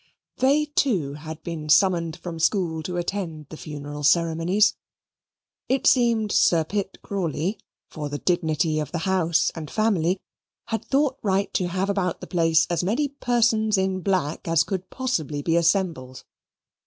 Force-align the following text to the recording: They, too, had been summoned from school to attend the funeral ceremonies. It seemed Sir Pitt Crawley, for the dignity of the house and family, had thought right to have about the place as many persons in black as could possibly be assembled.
They, 0.37 0.65
too, 0.65 1.13
had 1.13 1.43
been 1.43 1.69
summoned 1.69 2.15
from 2.17 2.39
school 2.39 2.81
to 2.81 2.97
attend 2.97 3.45
the 3.49 3.55
funeral 3.55 4.03
ceremonies. 4.03 4.75
It 5.69 5.85
seemed 5.85 6.31
Sir 6.31 6.63
Pitt 6.63 6.97
Crawley, 7.03 7.59
for 7.87 8.09
the 8.09 8.17
dignity 8.17 8.79
of 8.79 8.91
the 8.91 8.97
house 9.05 9.51
and 9.53 9.69
family, 9.69 10.19
had 10.69 10.83
thought 10.83 11.19
right 11.21 11.53
to 11.53 11.67
have 11.67 11.87
about 11.87 12.19
the 12.19 12.25
place 12.25 12.65
as 12.67 12.83
many 12.83 13.09
persons 13.09 13.77
in 13.77 13.99
black 13.99 14.47
as 14.47 14.63
could 14.63 14.89
possibly 14.89 15.43
be 15.43 15.55
assembled. 15.55 16.23